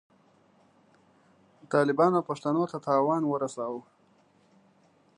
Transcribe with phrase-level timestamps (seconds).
[1.73, 3.83] طالبانو پښتنو ته تاوان ورساوه.